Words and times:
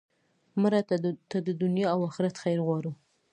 مړه 0.61 0.81
ته 1.31 1.37
د 1.47 1.49
دنیا 1.61 1.87
او 1.93 1.99
آخرت 2.09 2.35
خیر 2.43 2.59
غواړو 2.67 2.91